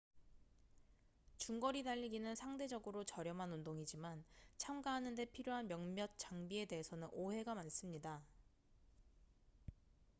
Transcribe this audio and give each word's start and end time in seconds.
중거리 1.37 1.83
달리기는 1.83 2.33
상대적으로 2.33 3.03
저렴한 3.03 3.51
운동이지만 3.53 4.23
참가하는데 4.57 5.25
필요한 5.25 5.67
몇몇 5.67 6.09
장비에 6.17 6.65
대해서는 6.65 7.07
오해가 7.11 7.53
많습니다 7.53 8.23